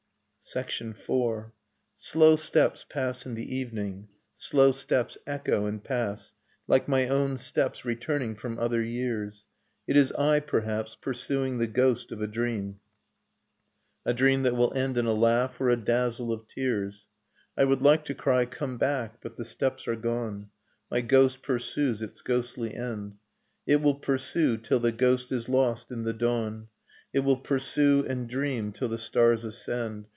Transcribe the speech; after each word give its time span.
Sonata 0.43 0.83
in 0.83 0.93
Pathos 0.93 1.05
IV. 1.45 1.51
Slow 1.95 2.35
steps 2.35 2.85
pass 2.89 3.25
in 3.25 3.35
the 3.35 3.55
evening.. 3.55 4.09
.slow 4.35 4.71
steps 4.73 5.17
echo 5.25 5.65
and 5.65 5.81
pass, 5.81 6.33
Like 6.67 6.89
my 6.89 7.07
own 7.07 7.37
steps 7.37 7.85
returning 7.85 8.35
from 8.35 8.59
other 8.59 8.81
years; 8.83 9.45
It 9.87 9.95
is 9.95 10.11
I, 10.13 10.41
perhaps, 10.41 10.95
pursuing 10.95 11.59
the 11.59 11.67
ghost 11.67 12.11
of 12.11 12.21
a 12.21 12.27
dream, 12.27 12.79
A 14.05 14.13
dream 14.13 14.43
tliat 14.43 14.57
will 14.57 14.73
end 14.73 14.97
in 14.97 15.05
a 15.05 15.13
laugh, 15.13 15.61
or 15.61 15.69
a 15.69 15.77
dazzle 15.77 16.33
of 16.33 16.47
tears... 16.49 17.05
I 17.55 17.63
would 17.63 17.81
like 17.81 18.03
to 18.05 18.15
cry 18.15 18.45
'Come 18.45 18.77
back!' 18.77 19.19
but 19.21 19.37
the 19.37 19.45
steps 19.45 19.87
are 19.87 19.95
gone, 19.95 20.49
My 20.89 20.99
ghost 20.99 21.43
pursues 21.43 22.01
its 22.01 22.21
ghostly 22.21 22.75
end. 22.75 23.15
It 23.65 23.77
will 23.79 23.95
pursue 23.95 24.57
till 24.57 24.81
the 24.81 24.91
ghost 24.91 25.31
is 25.31 25.47
lost 25.47 25.91
in 25.93 26.03
the 26.03 26.13
dawn; 26.13 26.67
It 27.13 27.19
will 27.19 27.37
pursue 27.37 28.05
and 28.09 28.27
dream 28.27 28.73
till 28.73 28.89
the 28.89 28.97
stars 28.97 29.45
ascend. 29.45 30.07